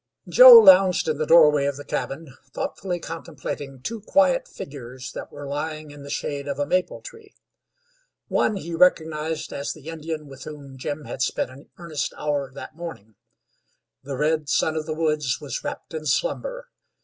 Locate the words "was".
15.39-15.63